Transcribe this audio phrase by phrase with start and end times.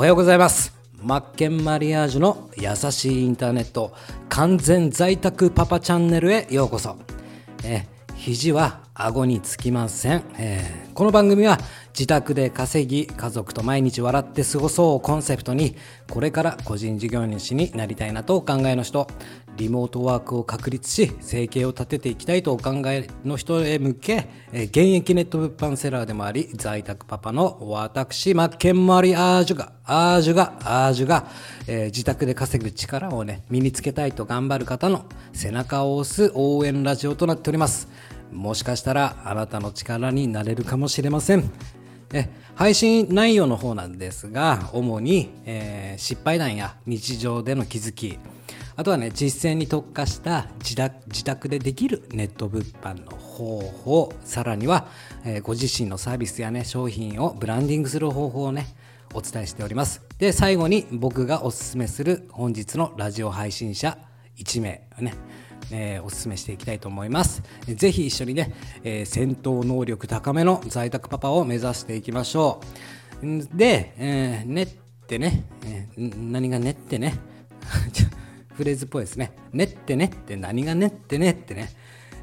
[0.00, 0.72] おはようございます。
[1.02, 3.92] マッケンマリアージュの優しいインターネット
[4.30, 6.96] 完全在宅パパチャンネルへようこそ。
[7.64, 7.86] え
[8.16, 11.58] 肘は顎につきません、え、この番組は
[11.94, 15.74] 自宅で稼ぎ家族と毎日笑って過ごそうをコンセプトに
[16.10, 19.06] これから個人事業主になりたいなとお考えの人
[19.56, 31.28] リモートワークを確立し生計を立てていきたいとお考えの人へ向け現役ネット物販セラーでもあり在宅パパの私マッケンマリアージュがアージュがアージュが、
[31.66, 37.88] えー、自宅で稼ぐ力をね身につけたいと頑張る方の背中を押す応援ラジオとなっております。
[38.32, 41.50] もしかしたらあなたの力になれるかもしれません。
[42.12, 48.18] え配信内容の方なんですが主に、えー、失敗談や日常での気づき
[48.76, 50.74] あとはね実践に特化した自
[51.24, 54.88] 宅でできるネット物販の方法さらには、
[55.24, 58.66] えー、ご自身のサービスやね商品をブランディングする方法をね
[59.14, 60.02] お伝えしております。
[60.18, 63.98] で最後に僕がおすすめする本日のラジオ配信者
[64.36, 65.14] 1名ね
[65.70, 67.42] えー、お勧めしていきたいと思います。
[67.66, 68.52] ぜひ一緒にね、
[68.84, 72.60] えー、戦闘能力高めの在宅パパを目指していきましょ
[73.22, 73.56] う。
[73.56, 74.68] で、えー、ねっ
[75.06, 77.14] てね、えー、何がねってね、
[78.54, 79.32] フレーズっぽいですね。
[79.52, 81.70] ねってねって何がねってねってね、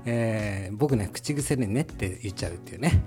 [0.05, 3.03] えー、僕ね、口癖でねって言っちゃうっていうね。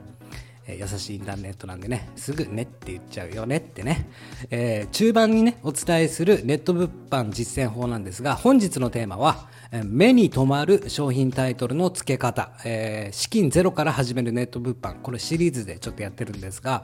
[0.70, 4.08] え優しいインターネットなんでね、すぐねって言っちゃうよねってね、
[4.50, 9.48] えー、中盤にね、お伝えするネット物販実践法なんですが、本日のテーマは、
[9.84, 16.82] 目に留まる商品タイトルの付け方、えー、資金ゼロから始めるネット物販、これシリーズでちょっとやってるんですが、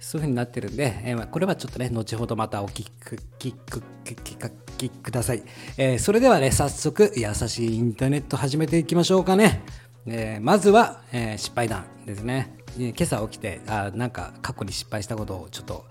[0.00, 3.82] そういう風になってるんで、えー、これはちょっとね、後ほどまたお聞く、聞く、
[4.76, 5.42] きください。
[5.78, 9.62] えー、それではね、早速、優しいインターネット始めていきましょうかね。
[10.06, 12.63] えー、まずは、え、失敗談ですね。
[12.76, 15.84] 今朝起きて、あなんか過去に失敗したことをちょっと、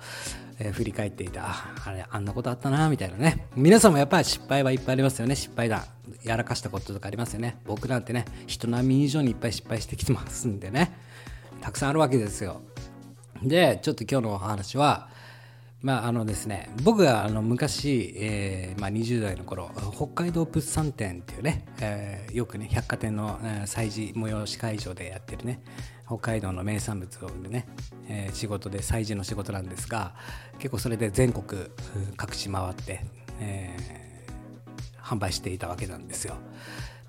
[0.59, 1.45] えー、振り返っていた
[1.85, 3.47] あれあんなことあったなみたいなね。
[3.55, 5.35] 皆さんもやっぱり失敗はいっぱいありますよね。
[5.35, 5.83] 失敗談
[6.23, 7.57] やらかしたこととかありますよね。
[7.65, 10.97] 僕なんてね人並み以上にいっぱい失敗してきてますんでね。
[11.61, 12.61] たくさんあるわけですよ。
[13.41, 15.09] でちょっと今日のお話は
[15.83, 25.61] まああのですね、僕があの昔、えーまあ、20代の頃北海道物産展っていうね、えー、よくね百貨店の、えー、催事催し会場でやってるね
[26.05, 27.67] 北海道の名産物をね、
[28.07, 30.13] えー、仕事で催事の仕事なんですが
[30.59, 31.63] 結構それで全国
[32.17, 33.05] 各地回って、
[33.39, 36.35] えー、販売していたわけなんですよ。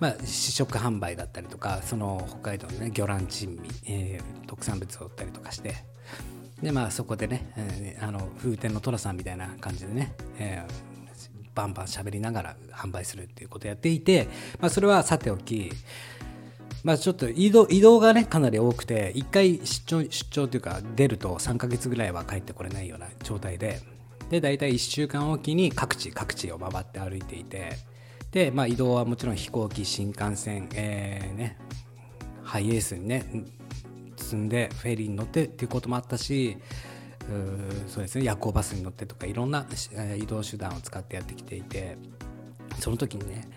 [0.01, 5.77] まあ、試食販売だったりとかその北海道のね魚卵珍味、えー、特産物を売ったりとかして
[6.61, 10.73] でまあそこでね、えー、あの風天の寅さんみたいな感じでね、えー、
[11.55, 14.29] バンバン喋りながら販売するっていうことをやっていて、
[14.61, 15.73] まあ、それはさておき
[16.85, 23.81] まあ、ちょっと移動移動がねかなり多くて1回出張出張というか出ると3ヶ月ぐらいは帰ってこれないような状態で
[24.29, 27.79] で大体1週間おきに各地各地を回って歩いていて
[28.33, 31.59] で、まあ、移動はもちろん飛行機新幹線、えーね、
[32.43, 33.25] ハイエースにね
[34.17, 36.59] 積んでフェリーに乗ってっていうこともあったし
[37.31, 39.67] うそうですね夜行バスに乗ってとかいろんな
[40.19, 41.97] 移動手段を使ってやってきていて
[42.79, 43.49] その時にね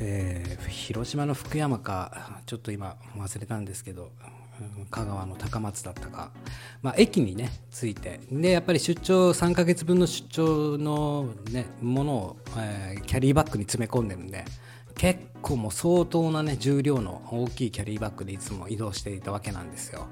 [0.00, 4.12] えー、広島の福山かちょっと今忘れたんですけど
[4.90, 6.30] 香川の高松だったか、
[6.82, 14.44] まあ、駅にね着いてでやっぱり出張3ヶ月分の出張の、ね、ものを、えー、キャリーバッグに詰め込んでるんで
[14.96, 20.08] 結構もう相当なね重量の大きいキャリーバッグでいつも移動していたわけなんですよ。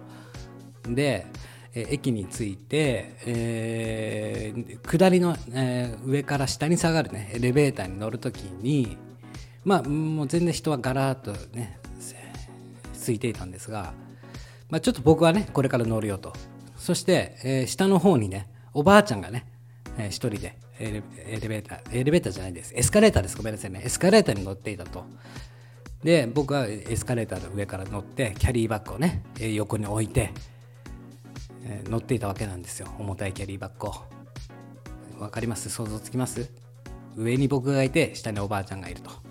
[0.89, 1.27] で
[1.75, 8.97] え駅に着いて、えー、下りの、えー、上から下に下がるねエレベーターに乗るときに
[9.67, 11.81] まあもう全然人はガラッとね
[13.01, 13.93] 空いていたんですが、
[14.71, 16.33] まあ、ちょっと僕はねこれから乗るよと。
[16.77, 19.45] そして、えー、下の方にねおばあちゃんがね、
[19.99, 21.03] えー、一人でエ
[21.41, 22.73] レベーターエレベーターじゃないです。
[22.77, 23.37] エスカレーターです。
[23.37, 23.83] ごめんなさいね。
[23.85, 25.05] エスカレーターに乗っていたと。
[26.05, 30.33] で僕はエスカレーターの上から乗ってキャリーバッグをね横に置いて、
[31.65, 32.89] えー、乗っていたわけなんですよ。
[32.99, 33.95] 重たいキャリーバッグを。
[35.19, 35.71] 分かります？
[35.71, 36.51] 想像つきます？
[37.17, 39.26] 上に僕がいて下におばあちゃんがいると。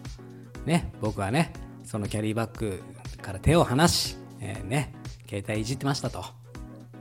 [0.66, 1.54] ね、僕はね、
[1.84, 2.82] そのキャリーバッグ
[3.22, 4.94] から手を離し、えー、ね、
[5.28, 6.24] 携帯いじってましたと。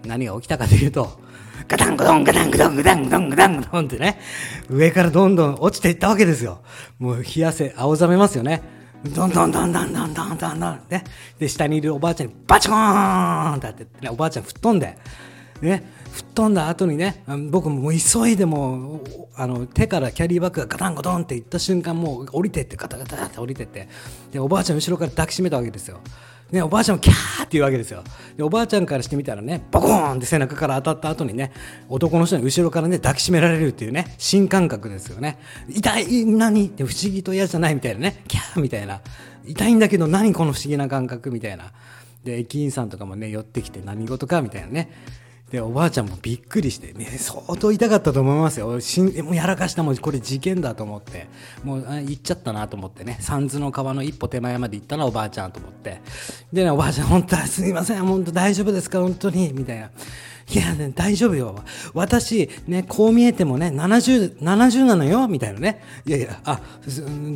[0.05, 1.19] 何が起きたかというと、
[1.67, 4.21] ガタンゴドンガタンゴドンガタンゴドンガタンゴドンってね、
[4.69, 6.63] 上からどんどん落ちていったわけですよ。
[6.99, 8.63] もう冷やせ、青ざめますよね。
[9.05, 11.05] どんどんどんどんどんどんどんどんね。
[11.39, 14.97] で、下にいるおばあちゃんにバチコーンってって、ね、おばあちゃん吹っ飛んで、
[15.61, 19.03] ね、吹っ飛んだ後にね僕も急いでも
[19.35, 23.89] あの手からキャリーバッグがガタンゴトンっていった瞬間もう降りてってガタガタって降りてって。
[24.31, 25.99] でおばあちゃん後ろから抱きしめたわけですよ。
[26.53, 28.05] ね、おばあちゃんもキャーって言うわけですよ。
[28.37, 31.51] でおばあちゃんからしてみたらねボコーンって背中から当たった後にね
[31.89, 35.39] 男の人に後ろからね抱きしめられるっていうね新感覚ですよね。
[35.69, 39.01] 痛い何って不思議と嫌じゃないみたいなねキャーみたいな。
[39.47, 41.73] 痛いんだけど何この不思議な感覚みたいな。
[42.23, 44.91] で駅員さんとかもね寄ってきて何事かみたいなね。
[45.55, 51.29] でおばあちゃんもびっくりしてね相当痛かったと思いますよしんもうやらかしたもんこれ事件だと思って
[51.63, 56.01] もう行っちゃったなと思ってね三途の川の一歩手前まで行ったのおばあちゃんと思って
[56.53, 59.91] でねおばあちゃん本当はすいません本当大丈夫ですか本当にみたいな
[60.53, 61.65] いや、ね、大丈夫よ。
[61.95, 65.83] 私、ね、こう見えてもね、70、70なのよみたいなね。
[66.05, 66.61] いやいや、あ、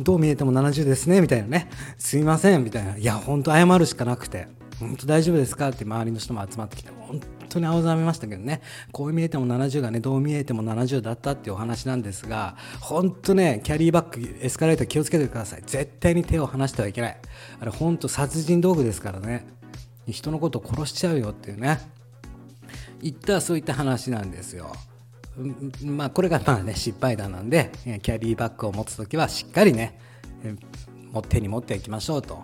[0.03, 1.71] どう見えても70ですねみたいなね。
[1.97, 2.97] すいませんみたいな。
[2.97, 4.47] いや、本当謝るしかなくて。
[4.79, 5.69] 本当大丈夫ですか？
[5.69, 8.61] って周りの人も集まってきて、本当に青ざめましたけどね、
[8.91, 15.63] こう見えても70がね、どう見えても70だったっていうお話なんですが、本当ね、キャリーバッグ、エスカレーター気をつけてください。
[15.65, 17.17] 絶対に手を離してはいけない。
[17.59, 19.47] あれ、本当殺人道具ですからね。
[20.07, 21.79] 人のことを殺しちゃうよっていうね。
[23.01, 24.71] いったそういった話なんですよ。
[25.83, 29.97] まあこれがまあね失敗談なんでキャリーバッグを持つ時はしっかりね
[31.29, 32.43] 手に持っていきましょうと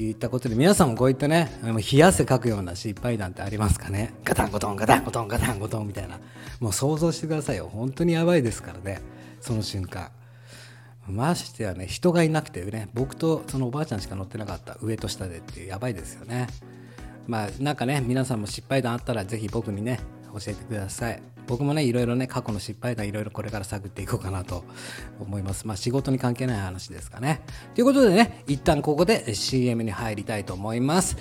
[0.00, 4.14] いったことで皆さんもこういったね冷や汗かくような失敗談ってありますかね。
[4.24, 6.18] ガタンゴトンガタンゴトンガタンゴトンみたいな。
[6.60, 7.68] もう想像してくださいよ。
[7.70, 9.02] 本当にやばいですからね。
[9.40, 10.10] その瞬間。
[11.08, 16.46] ましてやね人がいなくてね僕とそのおばあちゃんしか乗ってなかった上と下でっていうやばいですよね。
[17.26, 20.00] まあなんかね皆さんも失敗談あったら是非僕にね
[20.32, 21.22] 教えてください。
[21.46, 24.64] 僕もねいろいろね過去の失敗談いろいろこれから探っていこうかなと
[25.20, 25.66] 思います。
[25.66, 27.42] まあ仕事に関係ない話ですかね。
[27.74, 31.16] ということでね一旦ここで CM に入りたいと思います。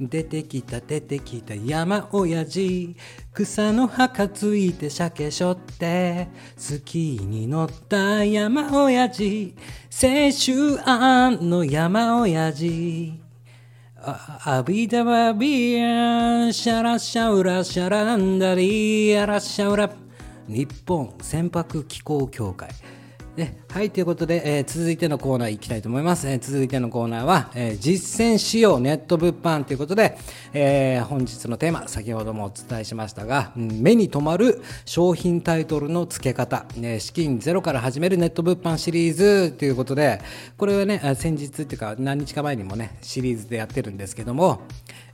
[0.00, 2.96] 出てきた出てきた山親父。
[3.32, 6.28] 草の葉かついて鮭しょって。
[6.56, 9.54] スキーに乗った山親父。
[9.90, 13.21] 青春案の山親父。
[14.04, 19.88] アビダバビアンシャラシャウラシャランダリアラシャウラ
[20.48, 22.70] 日本船舶機構協会
[23.36, 26.28] ね、はい、ということで、えー、続いてのコーナー行きたいと思います。
[26.28, 30.18] えー、続いてのコーナーは、えー、実践仕様ネット物販ということで、
[30.52, 40.20] え、本日のテーマ、先ほどもお伝えしましたが、うん、目に留まる商品タイトルの付け方、ね、資金ゼロから始めるネット物販シリーズということで、
[40.58, 44.60] これはね、先日っていうか何日か前にもね、シリーズでやってるんですけども、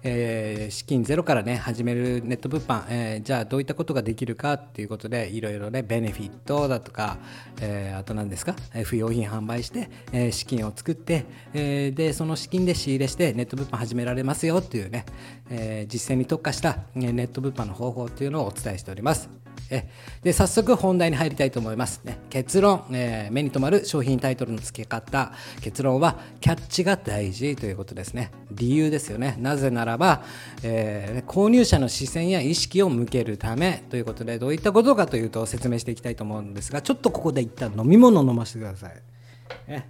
[0.03, 7.19] えー、資金ゼロからね始めるネット物販、えー、じゃあどういったことができるかっていうことでいろいろねベネフィットだとか、
[7.61, 15.05] えー、あと何ですか、えー、不用品販売して、えー、資金を作って、えー、でその資金で仕入れしてネット物販始められますよっていうね、
[15.51, 19.48] えー、実践に特化したネット物販の方法っていうのをお伝えしております。
[19.71, 19.89] え
[20.23, 25.33] で早速本題に入りたいと思います、ね、結論、えー、目に留まる商品タイトルの付け方。
[25.61, 28.31] 結論はキャッチが大事ということですね。
[28.51, 29.37] 理由ですよね。
[29.39, 30.23] なぜならば、
[30.63, 39.89] えー、購入者の視線や意識を向けるためということでどういったことかというと説明していきたいと思うんですがちょっとここで一旦飲み物を飲ませてください、ね、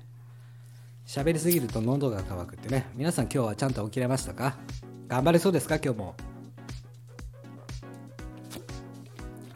[1.06, 2.86] 喋りすぎると喉が渇くってね。
[2.94, 4.56] 皆さん今日はちゃんと起きれましたか？
[5.06, 5.76] 頑張れそうですか？
[5.76, 6.14] 今日も。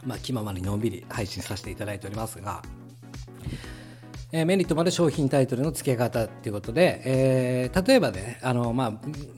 [0.05, 2.61] まあ、気ままにのんびり配信させていただいておりますが、
[4.35, 8.93] えー、目に留まる商品タイトルの付け方っていうことで、えー、例えばねあの、まあ、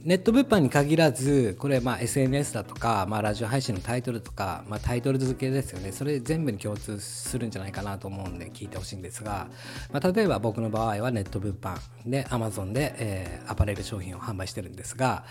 [0.06, 5.92] ネット物販に限らずこれ、まあ、SNS だとか、まあ、ラジオ配信のタイトルとか、まあ、タイトル付けですよね。
[5.92, 9.48] それ全部に共通するんじゃないかなと思うんで聞いてほしいんですが、
[9.92, 15.26] まあ、例えば僕の場合はネット物販で Amazon で、えー、アパレル商品を販売してるんですが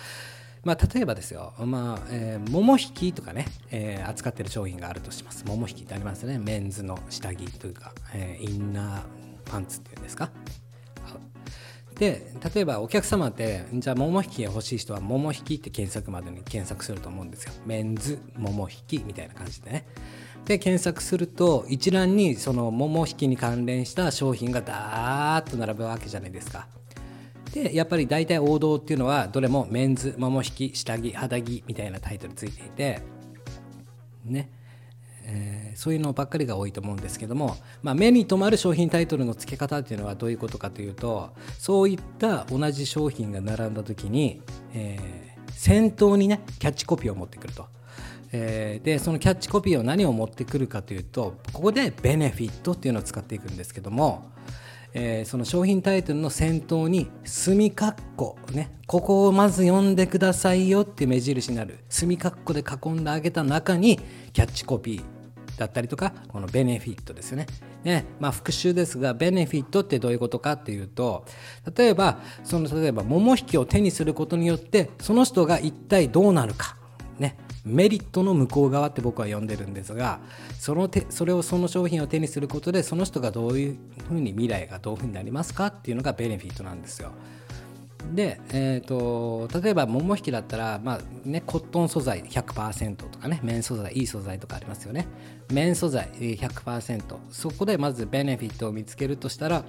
[0.64, 5.44] まあ、例えばですよ、まあえー、桃引きとかね、えー、扱ってる商品があるとします。
[5.46, 6.38] 桃引きってありますね。
[6.38, 9.02] メンズの下着というか、えー、インナー
[9.44, 10.30] パンツっていうんですか。
[11.94, 17.52] で例えばお客様ってじゃあ桃引きが欲しい人は桃引きって検索までに検索すると思うんですよ。
[17.66, 19.86] メンズ桃引きみたいな感じでね。
[20.44, 26.66] で検索すると一覧にその桃引きに関連した商品がダーッと並ぶわけじゃないですか。
[27.54, 33.00] でやっぱり大体王道っていうのはどれもメンズ桃引き下着肌着みたいなタイトルついていて
[34.24, 34.50] ね
[35.26, 44.42] えー、そういうのばっかりが多いと思うんですけども、まあ、目に留まる商品タイトルの付け方っていうのはどういうことかというとそういった同じ商品が並んだ時に、
[44.74, 47.66] えー、先頭にねキャッチコピーを持ってくると。
[48.36, 54.33] え、でそのキャッチコピーを何を持ってくるかというとここでベネフィットっていうのを使っていくんですけども、
[54.94, 63.98] えー、その商品タイトルの先頭に墨括弧ねここをまず読んでくださいよって目印になる墨括弧で囲んであげた中に
[64.32, 67.46] キャッチコピーだったりとかこのベネフィットですよね。
[67.84, 71.26] ねまあ、復習ですがベネフィットってどういうことかっていうと
[71.76, 76.76] 例えばその例えば桃引きを手にすることによってその人が一体どうなるか、
[77.64, 80.20] メリットの向こう側って僕は呼んでるんですが
[80.58, 83.78] その手それをその商品を手にすることでその人がどういう
[84.08, 87.12] ふうに未来がどういうふうになりますかっていうのがベネフィットなんですよ。
[88.12, 95.06] で、えーと、例えば桃引きだったら、まあね、コットン素材100%とかね綿素材いい素材とかありますよね
[95.50, 99.64] 綿素材100%そこでまずベネフィットを見つけるとしたら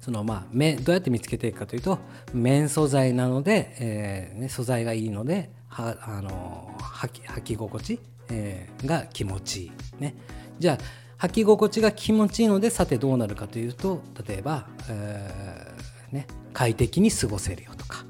[0.00, 1.98] そのまあどうやって見つけていくかというと
[2.34, 7.98] 綿素材なので、えーね、素材がいいのではあの履き履き心地、
[8.30, 10.14] えー、が気持ちいい、ね、
[10.58, 10.78] じゃ
[11.18, 18.04] あ履き心地が気持ちいいのでさてどうなるかというと例えば、えーね、快適に過ごせるよとか、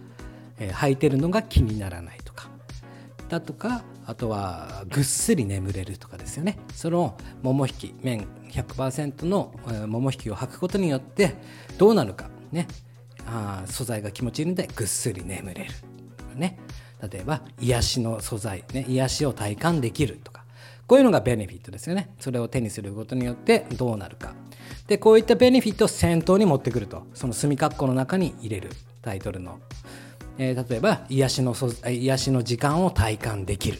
[0.58, 2.50] えー、履いてるのが気にならないとか。
[3.28, 6.58] だとかあとはぐっすり眠れるとかですよね。
[6.74, 9.54] その桃引き綿100%の
[9.86, 11.36] 桃引きを履くことによって
[11.78, 12.66] どうなるかね。
[13.26, 15.70] あ素材が気持ちいいのでぐっすり眠れる。
[16.34, 16.58] ね。
[17.10, 20.44] 例えば癒しの素材、ね、癒しを体感できるとか
[20.86, 22.14] こういうのがベネフィットですよね。
[22.20, 24.34] それを手にすることによってどうなるか。
[24.86, 29.58] でこういったベネフィットを先頭に持ってくるとその墨括弧の中に入れるタイトルの、
[30.38, 31.54] えー、例えば癒しの
[31.88, 33.78] 癒しの時間を体感できる。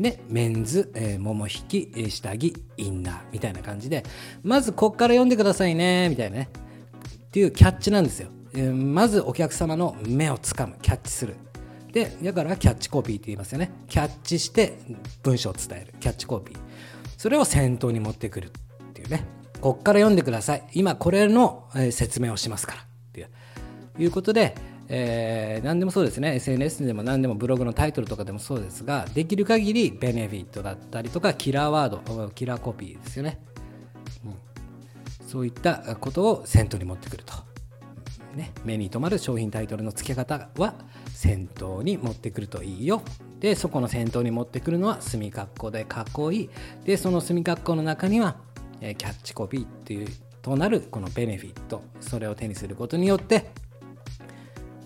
[0.00, 4.04] でメンズ、えー、桃引き下着インナーみたいな感じで
[4.42, 6.50] まずこっから読んでくださいねみたいなね。
[7.26, 8.30] っていうキャッチなんですよ、
[8.72, 11.36] まずお客様の目をつかむキャッチする。
[11.96, 13.70] でだからキャッチコピーって言いますよね。
[13.88, 14.76] キャッチして
[15.22, 15.94] 文章を伝える。
[15.98, 16.58] キャッチコピー。
[17.16, 18.50] それを先頭に持ってくるっ
[18.92, 19.24] ていうね。
[19.62, 20.62] こっから読んでください。
[20.74, 22.82] 今これの説明をしますから。
[22.82, 23.26] って
[23.98, 24.10] いう。
[24.10, 24.54] ことで、
[24.88, 26.34] えー、何でもそうですね。
[26.34, 33.40] SNS でも何でもブログのタイトルとかでもそうですができる限りベネフィットだったりとかキラーワードキラーコピーですよね、
[34.22, 37.32] うん、そういったことを先頭に持ってくると、
[38.36, 40.74] ね、目に留まる商品タイトルの付け方は
[41.08, 43.02] 先頭に持ってくるといいよ。
[43.40, 45.86] でそこの先頭に持ってくるのは墨括弧で
[46.32, 46.50] 囲い。
[46.84, 48.36] でその墨括弧の中には
[48.80, 50.08] キャッチコピーっていう
[50.42, 51.82] となるこのベネフィット。
[52.00, 53.50] それを手にすることによって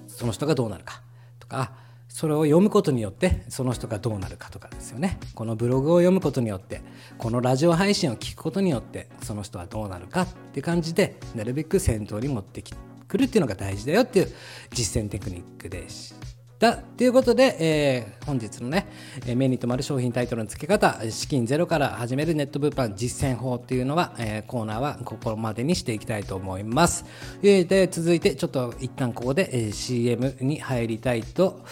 [0.07, 1.02] その人がどうなるか。
[1.40, 1.73] とか
[2.09, 5.19] それを読むことによってその人がどうなるかとかですよね。
[5.35, 6.83] このブログを読むことによって
[7.19, 12.62] このラジオ配信を聞くことによってその人はどうなるかって感じでなるべく先頭に持って
[13.11, 14.29] くるっていうのが大事だよっていう
[14.71, 16.14] 実践テクニックでし
[16.59, 16.76] た。
[16.76, 18.87] ということで、えー、本日のね、
[19.35, 27.05] 目に留まる商品タイトルの付け方、資金ゼロから始めるネット物販実践法っていうのは、えー、コーナーはここまでにしていきたいと思います。
[27.43, 31.64] えー、で続いて、ちょっと一旦ここで、え、CM に入りたいと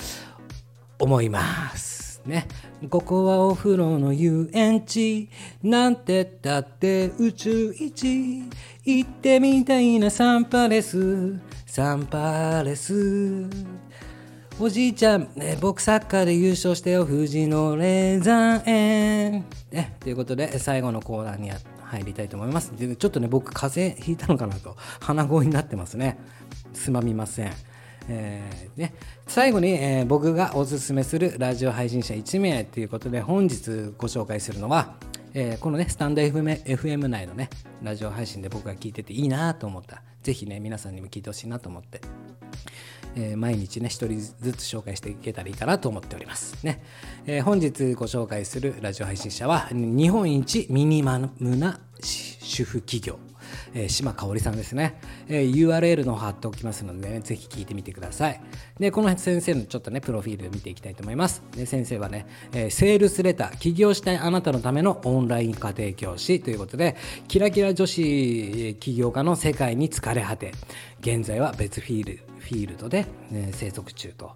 [0.99, 1.98] 思います。
[2.29, 2.47] ね、
[2.91, 5.31] ここはお風呂の遊園地
[5.63, 8.43] なんてったって宇宙一
[8.85, 13.49] 行ってみたいなサンパレスサンパレス
[14.61, 19.45] おじいちゃん、ね、僕サッカーで優勝してよ、富士のレザー園。
[19.71, 22.77] ね、ということで、最後のコーナーに入りたいと思います。
[22.77, 26.19] でちょっとね、僕、風邪ひいたのかなと、鼻声になってますね。
[26.75, 27.53] すまみません。
[28.09, 28.95] えーね、
[29.27, 34.95] 最後に、えー、僕がおすすめするラジオ配信者1名ということで、本日ご紹介するのは、
[35.35, 37.51] えー、このね、スタンド FM, FM 内のね、
[37.83, 40.03] ラジオ配信で僕が聞いてていいなと思った。
[40.23, 42.01] ぜひね、皆さんにも聞いてほしいなと思って。
[43.19, 46.65] えー、毎日ね、一人ずつ紹介していけたらいいかなと思っております。
[46.65, 46.83] ね。
[47.27, 53.19] えー、本日ご紹介するラジオ配信者は、日本一ミニマムな主婦企業。
[53.75, 58.41] えー、島香織さんですね、えー、URL の方貼っておきますので、ね、ぜひ聞いてみてください。
[58.79, 61.43] で、この先生のちょっとね、プロフィール見ていきたいと思います。
[61.57, 66.97] で先生はね、えー、セールスレター、起業したいあなたのためのオンライン家庭教師ということで、
[67.27, 70.53] キラキラ女子起業家の世界に疲れ果て、
[71.01, 74.33] 現在は別フィールフィールドで、ね、生息中と。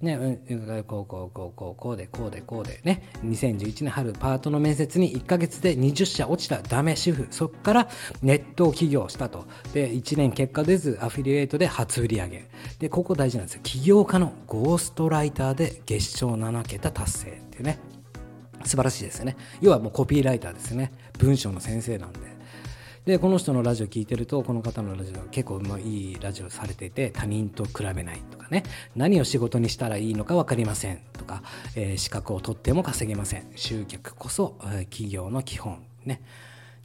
[0.00, 0.38] ね、
[0.86, 7.26] こうこうこうこうこうでこうでこうでね2011年春パートの面接に1ヶ月で20社落ちたダメ主婦。
[7.32, 7.88] そこから
[8.22, 9.46] ネットを起業したと。
[9.74, 12.48] で1年結果出ずアフィリエイトで初売り上げ。
[12.78, 13.60] でここ大事なんですよ。
[13.64, 17.80] 起業家のゴーストライターで月賞7桁達成っていうね。
[18.64, 19.36] 素晴らしいですよね。
[19.60, 20.92] 要はもうコピーライターですよね。
[21.18, 22.37] 文章の先生なんで。
[23.08, 28.64] でこの人のラジオ聞いてるとこの方のラジオ結構まいいラジオされていて他人と比べないとかね。
[28.96, 31.42] 何を仕事にしたらいいのか分かりませんとか、
[31.74, 33.50] えー、資格を取っても稼げません。
[33.56, 36.20] 集客こそ、え、企業の基本ね。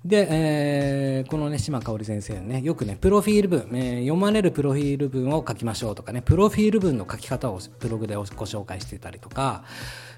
[0.06, 9.64] で、えーこのね島香織先生ねよくねプロフィール文、えー読まれるプロフィール文を書きましょうとかねプロフィール文の書き方をブログでご紹介してたりとか、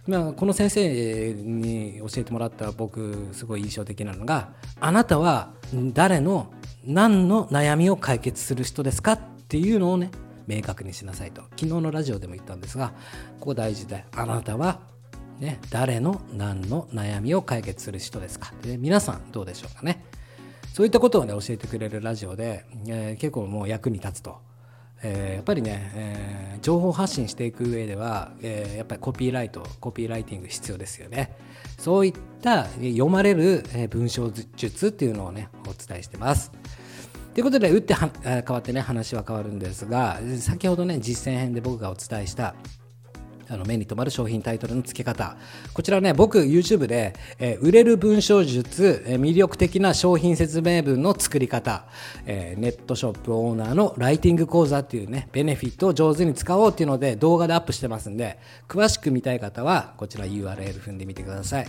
[0.08, 5.51] まあ、この先生に教えてもらった僕すごい印象的なのがあなたは
[5.94, 6.51] 誰の
[6.84, 10.10] 何の悩みを解決する人ですかっていうのをね
[10.48, 11.44] 明確にしなさいと。
[11.58, 12.94] 昨日のラジオでも言ったんですが
[13.39, 14.80] ここ大事であなたは
[15.39, 18.54] ね、誰の何の悩みを解決する人ですか？
[18.62, 20.04] で皆さんどうでしょうかね？
[20.74, 24.38] そういったことをね教えてくれるラジオで、えー結構もう役に立つと、
[25.04, 31.36] えーやっぱりね、えー情報発信していく上では、えーやっぱりコピーライトコピーライティング必要ですよね。
[31.77, 36.51] そういった読まれる文章術っていうのをねお伝えしてます。
[37.34, 42.56] ということで打っては変わってね話は変わるんですが先ほどね実践編で僕がお伝えした
[43.50, 45.38] あの目に留まる商品タイトルの付け方。
[45.74, 51.86] こちらね僕 YouTube で、えー売れる文章術、えー魅力的な商品説明文の作り方、
[52.25, 61.68] えーネットショップオーナーのライティング講座っていうねベネフィットを上手に使おうっていうので動画でアップしてますんで詳しく見たい方はこちら URL 踏んでみてください、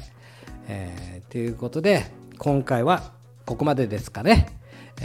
[0.68, 2.06] えーということで
[2.38, 3.12] 今回は
[3.44, 4.48] ここまでですかね。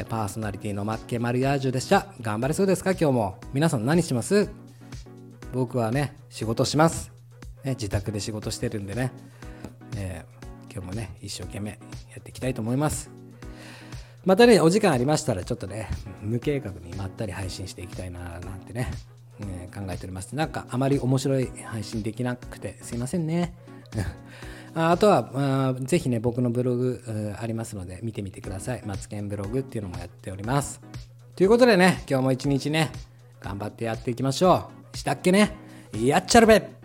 [0.09, 2.07] パーソナリティのマッケマリアージュでした。
[2.21, 2.91] 頑張れそうですか？
[2.91, 3.37] 今日も。
[3.53, 4.49] 皆さん何します？
[5.53, 7.11] 僕はね仕事します、
[7.63, 9.11] ね、自宅で仕事してるんでね、
[9.97, 10.41] えー
[10.73, 11.77] 今日もね一生懸命や
[12.19, 13.11] っていきたいと思います
[14.23, 15.89] またねお時間ありましたらちょっとね
[16.21, 18.89] 無計画にまったり配信していきたいななんてね、
[19.41, 23.53] えー考えておりますなんかあまり面白い配信できなくてすいませんね
[24.73, 28.83] ああとは、あぜひね、僕のブログありますので、見てみてください。
[28.85, 30.79] マツケンブログっていうのもやっております。
[31.35, 32.89] ということでね、今日も一日ね、
[33.41, 34.80] 頑張ってやっていきましょう。
[34.93, 35.55] したっけね。
[35.93, 36.80] やっちゃるべ。